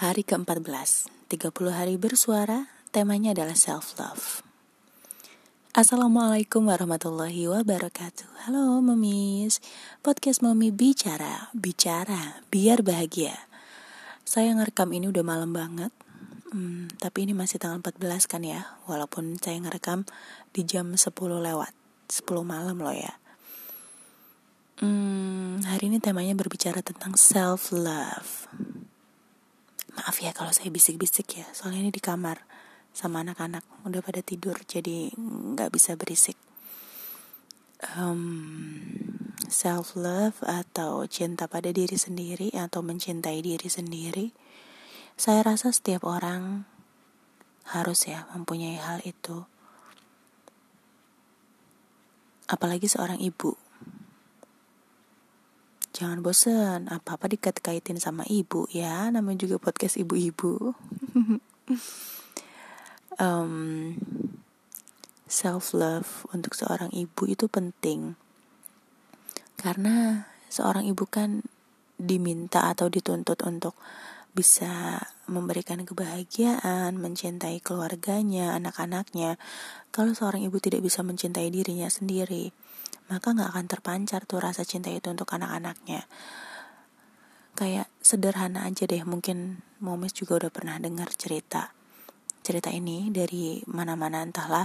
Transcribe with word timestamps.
Hari 0.00 0.24
ke-14, 0.24 1.12
30 1.28 1.76
hari 1.76 2.00
bersuara, 2.00 2.72
temanya 2.88 3.36
adalah 3.36 3.52
self-love. 3.52 4.40
Assalamualaikum 5.76 6.72
warahmatullahi 6.72 7.44
wabarakatuh. 7.44 8.48
Halo 8.48 8.80
Memis, 8.80 9.60
podcast 10.00 10.40
Mami 10.40 10.72
bicara, 10.72 11.52
bicara, 11.52 12.40
biar 12.48 12.80
bahagia. 12.80 13.44
Saya 14.24 14.56
ngerekam 14.56 14.88
ini 14.96 15.12
udah 15.12 15.20
malam 15.20 15.52
banget, 15.52 15.92
hmm, 16.48 16.96
tapi 16.96 17.28
ini 17.28 17.36
masih 17.36 17.60
tanggal 17.60 17.84
14 17.84 18.24
kan 18.24 18.40
ya, 18.40 18.80
walaupun 18.88 19.36
saya 19.36 19.60
ngerekam 19.60 20.08
di 20.56 20.64
jam 20.64 20.96
10 20.96 21.12
lewat, 21.12 21.76
10 22.08 22.24
malam 22.40 22.80
loh 22.80 22.96
ya. 22.96 23.20
Hmm, 24.80 25.60
hari 25.68 25.92
ini 25.92 26.00
temanya 26.00 26.32
berbicara 26.32 26.80
tentang 26.80 27.20
self-love 27.20 28.48
Maaf 29.90 30.22
ya 30.22 30.30
kalau 30.30 30.54
saya 30.54 30.70
bisik-bisik 30.70 31.42
ya, 31.42 31.46
soalnya 31.50 31.82
ini 31.82 31.90
di 31.90 31.98
kamar 31.98 32.46
sama 32.90 33.22
anak-anak 33.22 33.62
udah 33.86 34.02
pada 34.02 34.22
tidur 34.22 34.58
jadi 34.66 35.10
nggak 35.18 35.70
bisa 35.70 35.94
berisik. 35.98 36.38
Um, 37.96 39.00
self 39.48 39.96
love 39.96 40.36
atau 40.44 41.08
cinta 41.08 41.48
pada 41.48 41.72
diri 41.72 41.96
sendiri 41.96 42.52
atau 42.54 42.84
mencintai 42.84 43.40
diri 43.40 43.66
sendiri, 43.66 44.30
saya 45.18 45.42
rasa 45.42 45.74
setiap 45.74 46.06
orang 46.06 46.68
harus 47.66 48.06
ya 48.06 48.30
mempunyai 48.36 48.78
hal 48.78 49.02
itu. 49.02 49.46
Apalagi 52.50 52.90
seorang 52.90 53.22
ibu 53.22 53.69
Jangan 56.00 56.24
bosen, 56.24 56.88
apa-apa 56.88 57.28
dikait-kaitin 57.28 58.00
sama 58.00 58.24
ibu 58.24 58.64
ya, 58.72 59.12
namanya 59.12 59.44
juga 59.44 59.60
podcast 59.60 60.00
ibu-ibu. 60.00 60.72
um, 63.20 63.54
self 65.28 65.76
love 65.76 66.24
untuk 66.32 66.56
seorang 66.56 66.88
ibu 66.96 67.28
itu 67.28 67.46
penting 67.46 68.16
karena 69.60 70.24
seorang 70.48 70.88
ibu 70.88 71.04
kan 71.04 71.44
diminta 72.00 72.72
atau 72.72 72.88
dituntut 72.88 73.44
untuk 73.44 73.76
bisa 74.32 74.96
memberikan 75.28 75.84
kebahagiaan, 75.84 76.96
mencintai 76.96 77.60
keluarganya, 77.60 78.56
anak-anaknya. 78.56 79.36
Kalau 79.92 80.16
seorang 80.16 80.40
ibu 80.46 80.56
tidak 80.62 80.80
bisa 80.80 81.04
mencintai 81.04 81.50
dirinya 81.52 81.92
sendiri, 81.92 82.54
maka 83.10 83.34
nggak 83.34 83.50
akan 83.50 83.66
terpancar 83.66 84.24
tuh 84.24 84.38
rasa 84.38 84.62
cinta 84.62 84.88
itu 84.88 85.10
untuk 85.10 85.26
anak-anaknya. 85.34 86.06
Kayak 87.58 87.90
sederhana 87.98 88.64
aja 88.64 88.86
deh 88.86 89.02
mungkin 89.02 89.60
momes 89.82 90.14
juga 90.14 90.46
udah 90.46 90.50
pernah 90.54 90.78
dengar 90.78 91.10
cerita 91.12 91.74
cerita 92.40 92.72
ini 92.72 93.12
dari 93.12 93.60
mana-mana 93.68 94.24
entahlah 94.24 94.64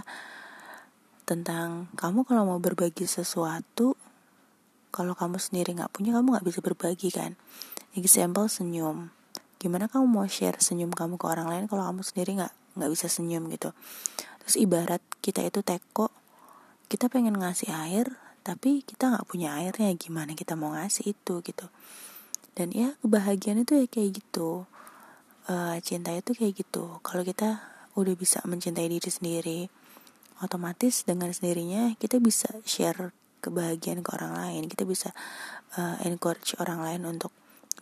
tentang 1.27 1.91
kamu 1.99 2.23
kalau 2.23 2.47
mau 2.47 2.59
berbagi 2.61 3.03
sesuatu 3.03 3.99
kalau 4.95 5.11
kamu 5.11 5.35
sendiri 5.35 5.75
nggak 5.75 5.91
punya 5.91 6.15
kamu 6.15 6.33
nggak 6.33 6.45
bisa 6.47 6.59
berbagi 6.63 7.11
kan? 7.11 7.35
Example 7.99 8.47
senyum. 8.47 9.11
Gimana 9.59 9.91
kamu 9.91 10.07
mau 10.07 10.23
share 10.23 10.55
senyum 10.63 10.93
kamu 10.95 11.19
ke 11.19 11.25
orang 11.27 11.51
lain 11.51 11.65
kalau 11.67 11.83
kamu 11.83 12.01
sendiri 12.05 12.39
nggak 12.39 12.53
nggak 12.79 12.91
bisa 12.95 13.11
senyum 13.11 13.51
gitu? 13.51 13.75
Terus 14.45 14.55
ibarat 14.55 15.03
kita 15.19 15.43
itu 15.43 15.59
teko 15.65 16.13
kita 16.87 17.11
pengen 17.11 17.35
ngasih 17.35 17.75
air 17.75 18.15
tapi 18.45 18.85
kita 18.85 19.09
nggak 19.09 19.25
punya 19.25 19.57
airnya 19.57 19.89
gimana 19.97 20.37
kita 20.37 20.53
mau 20.53 20.77
ngasih 20.77 21.17
itu 21.17 21.41
gitu. 21.41 21.65
Dan 22.53 22.69
ya 22.69 22.93
kebahagiaan 23.01 23.65
itu 23.65 23.73
ya 23.73 23.89
kayak 23.89 24.21
gitu. 24.21 24.69
Uh, 25.49 25.77
cinta 25.81 26.13
itu 26.13 26.37
kayak 26.37 26.61
gitu. 26.61 27.01
Kalau 27.01 27.25
kita 27.25 27.65
udah 27.97 28.13
bisa 28.13 28.45
mencintai 28.45 28.85
diri 28.85 29.09
sendiri 29.09 29.59
otomatis 30.43 31.07
dengan 31.07 31.31
sendirinya 31.31 31.95
kita 31.95 32.19
bisa 32.19 32.51
share 32.67 33.15
kebahagiaan 33.41 34.05
ke 34.05 34.09
orang 34.13 34.37
lain. 34.37 34.63
Kita 34.69 34.85
bisa 34.85 35.09
uh, 35.81 35.97
encourage 36.05 36.53
orang 36.61 36.85
lain 36.85 37.01
untuk 37.09 37.33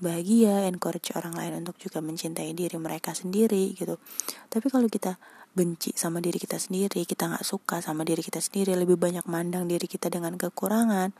bahagia 0.01 0.65
encourage 0.65 1.13
orang 1.13 1.37
lain 1.37 1.65
untuk 1.65 1.77
juga 1.77 2.01
mencintai 2.01 2.53
diri 2.57 2.77
mereka 2.81 3.13
sendiri 3.13 3.77
gitu 3.77 4.01
tapi 4.49 4.69
kalau 4.71 4.89
kita 4.89 5.17
benci 5.53 5.93
sama 5.93 6.17
diri 6.17 6.41
kita 6.41 6.57
sendiri, 6.57 7.05
kita 7.05 7.29
nggak 7.29 7.45
suka 7.45 7.77
sama 7.79 8.01
diri 8.01 8.25
kita 8.25 8.41
sendiri, 8.41 8.73
lebih 8.73 8.97
banyak 8.97 9.23
mandang 9.29 9.69
diri 9.69 9.85
kita 9.85 10.09
dengan 10.09 10.33
kekurangan, 10.33 11.13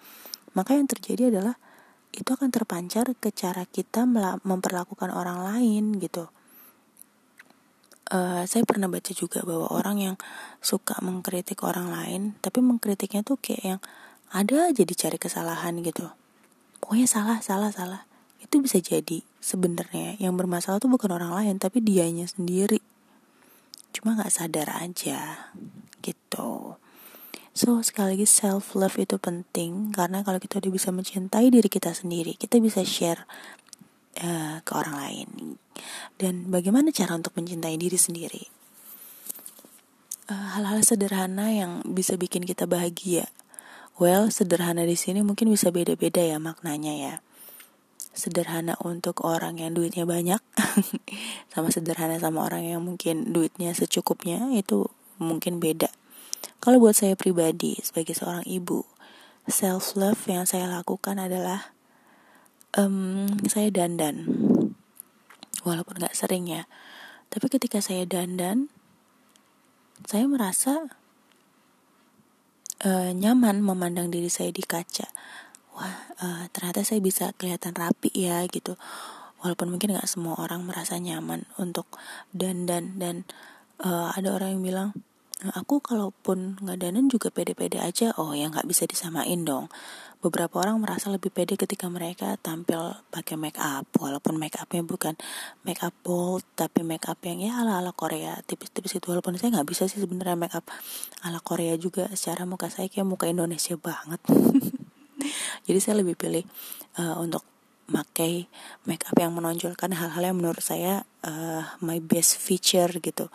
maka 0.58 0.74
yang 0.74 0.90
terjadi 0.90 1.30
adalah 1.30 1.56
itu 2.14 2.30
akan 2.30 2.50
terpancar 2.50 3.14
ke 3.18 3.30
cara 3.34 3.66
kita 3.66 4.06
memperlakukan 4.42 5.10
orang 5.14 5.46
lain 5.46 5.98
gitu. 6.02 6.30
Uh, 8.14 8.46
saya 8.46 8.62
pernah 8.68 8.86
baca 8.86 9.10
juga 9.16 9.42
bahwa 9.42 9.74
orang 9.74 9.98
yang 9.98 10.16
suka 10.62 10.98
mengkritik 11.02 11.62
orang 11.66 11.90
lain, 11.90 12.22
tapi 12.42 12.62
mengkritiknya 12.62 13.26
tuh 13.26 13.42
kayak 13.42 13.64
yang 13.64 13.82
ada 14.34 14.70
aja 14.70 14.82
dicari 14.86 15.18
kesalahan 15.18 15.82
gitu. 15.82 16.10
Pokoknya 16.82 17.10
salah, 17.10 17.40
salah, 17.42 17.70
salah. 17.70 18.06
Itu 18.44 18.60
bisa 18.60 18.84
jadi 18.84 19.24
sebenarnya 19.40 20.20
yang 20.20 20.36
bermasalah 20.36 20.84
tuh 20.84 20.92
bukan 20.92 21.16
orang 21.16 21.32
lain, 21.32 21.56
tapi 21.58 21.80
dianya 21.80 22.28
sendiri. 22.28 22.84
Cuma 23.96 24.20
nggak 24.20 24.34
sadar 24.36 24.68
aja 24.84 25.50
gitu. 26.04 26.76
So 27.54 27.86
sekali 27.86 28.18
lagi 28.18 28.26
self 28.26 28.74
love 28.74 28.98
itu 28.98 29.22
penting 29.22 29.94
karena 29.94 30.26
kalau 30.26 30.42
kita 30.42 30.58
udah 30.58 30.74
bisa 30.74 30.90
mencintai 30.90 31.54
diri 31.54 31.70
kita 31.70 31.94
sendiri 31.94 32.34
kita 32.34 32.58
bisa 32.58 32.82
share 32.82 33.30
uh, 34.26 34.58
ke 34.66 34.72
orang 34.74 34.98
lain. 34.98 35.30
Dan 36.18 36.50
bagaimana 36.50 36.90
cara 36.90 37.14
untuk 37.14 37.38
mencintai 37.38 37.78
diri 37.78 37.94
sendiri? 37.94 38.44
Uh, 40.26 40.58
hal-hal 40.58 40.82
uh, 40.82 40.86
sederhana 40.86 41.54
yang 41.54 41.86
bisa 41.86 42.18
bikin 42.18 42.42
kita 42.42 42.66
bahagia. 42.66 43.30
Well 44.02 44.34
sederhana 44.34 44.90
di 44.90 44.98
sini 44.98 45.22
mungkin 45.22 45.54
bisa 45.54 45.70
beda-beda 45.70 46.26
ya 46.26 46.42
maknanya 46.42 46.94
ya 46.98 47.14
sederhana 48.14 48.78
untuk 48.86 49.26
orang 49.26 49.58
yang 49.58 49.74
duitnya 49.74 50.06
banyak 50.06 50.40
sama 51.54 51.74
sederhana 51.74 52.22
sama 52.22 52.46
orang 52.46 52.64
yang 52.64 52.82
mungkin 52.86 53.34
duitnya 53.34 53.74
secukupnya 53.74 54.54
itu 54.54 54.88
mungkin 55.18 55.58
beda. 55.58 55.90
Kalau 56.62 56.80
buat 56.80 56.96
saya 56.96 57.18
pribadi 57.20 57.76
sebagai 57.84 58.16
seorang 58.16 58.46
ibu 58.48 58.86
self 59.50 60.00
love 60.00 60.24
yang 60.30 60.48
saya 60.48 60.70
lakukan 60.72 61.20
adalah 61.20 61.76
um, 62.78 63.28
saya 63.50 63.68
dandan. 63.74 64.30
Walaupun 65.64 66.00
gak 66.00 66.16
sering 66.16 66.48
ya 66.48 66.70
tapi 67.34 67.50
ketika 67.50 67.82
saya 67.82 68.06
dandan 68.06 68.70
saya 70.06 70.30
merasa 70.30 70.86
uh, 72.86 73.10
nyaman 73.10 73.66
memandang 73.66 74.14
diri 74.14 74.30
saya 74.30 74.54
di 74.54 74.62
kaca 74.62 75.10
wah 75.74 75.96
uh, 76.22 76.46
ternyata 76.54 76.86
saya 76.86 77.02
bisa 77.02 77.34
kelihatan 77.36 77.74
rapi 77.74 78.14
ya 78.14 78.46
gitu. 78.50 78.78
Walaupun 79.44 79.76
mungkin 79.76 79.92
nggak 79.98 80.08
semua 80.08 80.40
orang 80.40 80.64
merasa 80.64 80.96
nyaman 80.96 81.44
untuk 81.60 81.86
dan 82.32 82.64
dan 82.64 82.96
dan 82.96 83.28
uh, 83.84 84.14
ada 84.16 84.32
orang 84.32 84.56
yang 84.58 84.64
bilang 84.64 84.90
aku 85.52 85.84
kalaupun 85.84 86.56
nggak 86.64 86.80
danan 86.80 87.12
juga 87.12 87.28
pede-pede 87.28 87.84
aja. 87.84 88.16
Oh 88.16 88.32
ya 88.32 88.48
nggak 88.48 88.64
bisa 88.64 88.88
disamain 88.88 89.44
dong. 89.44 89.68
Beberapa 90.24 90.64
orang 90.64 90.80
merasa 90.80 91.12
lebih 91.12 91.36
pede 91.36 91.60
ketika 91.60 91.92
mereka 91.92 92.40
tampil 92.40 92.96
pakai 93.12 93.36
make 93.36 93.60
up 93.60 93.84
walaupun 94.00 94.40
make 94.40 94.56
upnya 94.56 94.80
bukan 94.80 95.20
make 95.68 95.84
up 95.84 95.92
bold 96.00 96.48
tapi 96.56 96.80
make 96.80 97.04
up 97.12 97.20
yang 97.28 97.44
ya 97.44 97.60
ala 97.60 97.84
ala 97.84 97.92
Korea 97.92 98.40
tipis-tipis 98.48 98.96
itu 98.96 99.12
walaupun 99.12 99.36
saya 99.36 99.52
nggak 99.60 99.68
bisa 99.68 99.92
sih 99.92 100.00
sebenarnya 100.00 100.40
make 100.40 100.56
up 100.56 100.64
ala 101.28 101.44
Korea 101.44 101.76
juga. 101.76 102.08
Secara 102.16 102.48
muka 102.48 102.72
saya 102.72 102.88
kayak 102.88 103.04
muka 103.04 103.28
Indonesia 103.28 103.76
banget 103.76 104.24
jadi 105.64 105.80
saya 105.80 105.96
lebih 106.04 106.20
pilih 106.20 106.44
uh, 107.00 107.20
untuk 107.20 107.44
pakai 107.88 108.48
makeup 108.88 109.16
yang 109.20 109.36
menonjolkan 109.36 109.92
hal-hal 109.92 110.24
yang 110.24 110.38
menurut 110.40 110.64
saya 110.64 111.04
uh, 111.28 111.64
my 111.84 112.00
best 112.00 112.40
feature 112.40 112.90
gitu. 113.00 113.28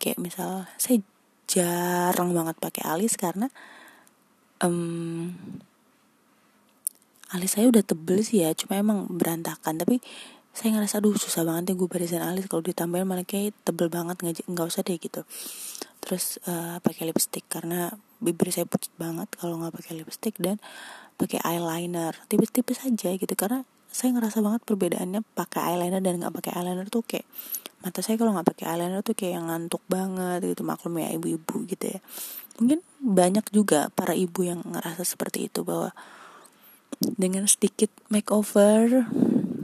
Kayak 0.00 0.18
misal 0.20 0.64
saya 0.80 1.04
jarang 1.44 2.32
banget 2.32 2.56
pakai 2.56 2.82
alis 2.88 3.20
karena 3.20 3.52
um, 4.64 5.34
alis 7.30 7.58
saya 7.58 7.68
udah 7.68 7.84
tebel 7.84 8.24
sih 8.24 8.42
ya 8.42 8.56
cuma 8.56 8.80
emang 8.80 9.08
berantakan. 9.12 9.76
Tapi 9.76 10.00
saya 10.50 10.74
ngerasa 10.74 10.98
aduh 10.98 11.14
susah 11.14 11.44
banget 11.44 11.72
ya 11.72 11.74
gue 11.76 11.88
barisan 11.88 12.24
alis. 12.24 12.48
Kalau 12.48 12.64
ditambahin 12.64 13.04
malah 13.04 13.28
kayak 13.28 13.52
tebel 13.62 13.92
banget 13.92 14.16
nggak 14.20 14.48
nggak 14.48 14.66
usah 14.66 14.82
deh 14.82 14.96
gitu. 14.96 15.22
Terus 16.00 16.40
uh, 16.48 16.80
pakai 16.80 17.12
lipstick 17.12 17.44
karena 17.52 17.92
bibir 18.20 18.48
saya 18.52 18.64
pucat 18.64 18.92
banget 18.96 19.28
kalau 19.36 19.60
nggak 19.60 19.76
pakai 19.76 20.00
lipstick 20.00 20.36
dan 20.40 20.56
pakai 21.20 21.44
eyeliner 21.44 22.16
tipis-tipis 22.32 22.80
aja 22.88 23.12
gitu. 23.12 23.34
Karena 23.36 23.68
saya 23.90 24.16
ngerasa 24.16 24.40
banget 24.40 24.62
perbedaannya 24.64 25.20
pakai 25.36 25.74
eyeliner 25.74 26.00
dan 26.00 26.22
nggak 26.22 26.34
pakai 26.40 26.52
eyeliner 26.56 26.86
tuh 26.88 27.04
kayak 27.04 27.26
mata 27.84 28.00
saya 28.00 28.16
kalau 28.16 28.32
nggak 28.32 28.54
pakai 28.54 28.64
eyeliner 28.70 29.00
tuh 29.04 29.12
kayak 29.12 29.36
yang 29.36 29.46
ngantuk 29.52 29.82
banget 29.90 30.40
gitu 30.46 30.62
maklum 30.64 30.96
ya 30.96 31.12
ibu-ibu 31.12 31.56
gitu 31.68 31.84
ya. 31.84 32.00
Mungkin 32.62 32.80
banyak 33.02 33.52
juga 33.52 33.92
para 33.92 34.16
ibu 34.16 34.40
yang 34.46 34.64
ngerasa 34.64 35.04
seperti 35.04 35.52
itu 35.52 35.66
bahwa 35.66 35.92
dengan 37.00 37.48
sedikit 37.48 37.88
makeover 38.12 39.08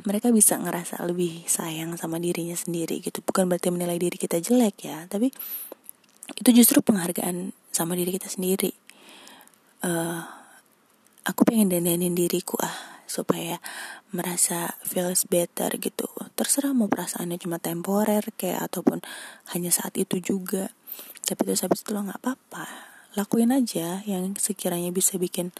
mereka 0.06 0.30
bisa 0.30 0.56
ngerasa 0.56 1.02
lebih 1.04 1.44
sayang 1.50 1.94
sama 2.00 2.20
dirinya 2.20 2.56
sendiri 2.56 3.00
gitu. 3.00 3.22
Bukan 3.22 3.46
berarti 3.46 3.72
menilai 3.72 3.96
diri 3.96 4.16
kita 4.18 4.42
jelek 4.42 4.76
ya 4.84 5.06
tapi 5.06 5.30
itu 6.34 6.50
justru 6.50 6.82
penghargaan 6.82 7.54
sama 7.70 7.94
diri 7.94 8.10
kita 8.16 8.26
sendiri. 8.26 8.74
Uh, 9.86 10.35
aku 11.26 11.42
pengen 11.42 11.68
dandanin 11.68 12.14
diriku 12.14 12.54
ah 12.62 12.96
supaya 13.06 13.62
merasa 14.10 14.74
feels 14.82 15.26
better 15.26 15.70
gitu. 15.78 16.10
Terserah 16.34 16.74
mau 16.74 16.90
perasaannya 16.90 17.38
cuma 17.38 17.62
temporer 17.62 18.22
kayak 18.34 18.66
ataupun 18.70 19.02
hanya 19.54 19.70
saat 19.70 19.94
itu 19.98 20.18
juga. 20.18 20.74
Tapi 21.22 21.40
terus 21.46 21.62
habis 21.62 21.82
itu 21.86 21.94
lo 21.94 22.02
nggak 22.06 22.20
apa-apa. 22.22 22.66
Lakuin 23.18 23.54
aja 23.54 24.02
yang 24.04 24.34
sekiranya 24.36 24.90
bisa 24.92 25.16
bikin 25.16 25.54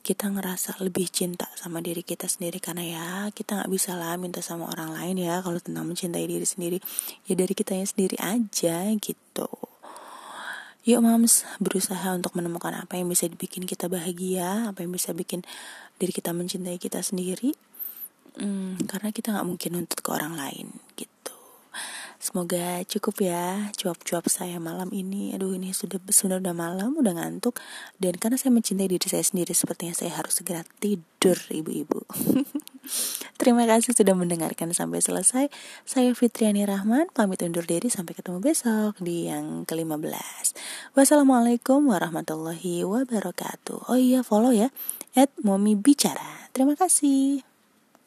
kita 0.00 0.32
ngerasa 0.32 0.80
lebih 0.80 1.12
cinta 1.12 1.46
sama 1.56 1.84
diri 1.84 2.00
kita 2.00 2.26
sendiri. 2.28 2.58
Karena 2.58 2.84
ya 2.84 3.06
kita 3.32 3.60
nggak 3.60 3.70
bisa 3.70 3.96
lah 3.96 4.16
minta 4.16 4.40
sama 4.40 4.68
orang 4.68 4.96
lain 4.96 5.20
ya 5.20 5.44
kalau 5.44 5.60
tentang 5.60 5.84
mencintai 5.84 6.24
diri 6.24 6.48
sendiri. 6.48 6.80
Ya 7.28 7.36
dari 7.36 7.52
kitanya 7.52 7.84
sendiri 7.84 8.16
aja 8.20 8.88
gitu 8.96 9.69
yuk 10.86 11.00
mams 11.04 11.44
berusaha 11.60 12.16
untuk 12.16 12.32
menemukan 12.36 12.72
apa 12.72 12.96
yang 12.96 13.08
bisa 13.08 13.28
bikin 13.28 13.68
kita 13.68 13.86
bahagia 13.86 14.72
apa 14.72 14.80
yang 14.80 14.92
bisa 14.92 15.12
bikin 15.12 15.44
diri 16.00 16.12
kita 16.12 16.32
mencintai 16.32 16.80
kita 16.80 17.04
sendiri 17.04 17.52
hmm, 18.40 18.88
karena 18.88 19.08
kita 19.12 19.36
nggak 19.36 19.48
mungkin 19.48 19.72
untuk 19.84 20.00
ke 20.00 20.08
orang 20.12 20.34
lain 20.36 20.72
gitu 20.96 21.20
Semoga 22.20 22.84
cukup 22.84 23.24
ya 23.24 23.72
cuap-cuap 23.80 24.28
saya 24.28 24.60
malam 24.60 24.92
ini. 24.92 25.32
Aduh 25.32 25.56
ini 25.56 25.72
sudah 25.72 25.96
sudah 26.12 26.36
udah 26.36 26.52
malam, 26.52 26.92
udah 26.92 27.16
ngantuk. 27.16 27.56
Dan 27.96 28.20
karena 28.20 28.36
saya 28.36 28.52
mencintai 28.52 28.92
diri 28.92 29.08
saya 29.08 29.24
sendiri, 29.24 29.56
sepertinya 29.56 29.96
saya 29.96 30.12
harus 30.20 30.36
segera 30.36 30.60
tidur, 30.84 31.40
ibu-ibu. 31.48 32.04
Terima 33.40 33.64
kasih 33.64 33.96
sudah 33.96 34.12
mendengarkan 34.12 34.76
sampai 34.76 35.00
selesai. 35.00 35.48
Saya 35.88 36.12
Fitriani 36.12 36.68
Rahman, 36.68 37.08
pamit 37.10 37.40
undur 37.40 37.64
diri 37.64 37.88
sampai 37.88 38.12
ketemu 38.12 38.38
besok 38.44 39.00
di 39.00 39.32
yang 39.32 39.64
ke-15. 39.64 40.54
Wassalamualaikum 40.92 41.88
warahmatullahi 41.88 42.84
wabarakatuh. 42.84 43.88
Oh 43.88 43.98
iya, 43.98 44.20
follow 44.20 44.52
ya, 44.52 44.68
at 45.16 45.32
Momi 45.40 45.72
Bicara. 45.72 46.52
Terima 46.52 46.76
kasih. 46.76 47.49